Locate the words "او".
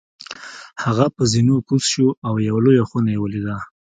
2.27-2.33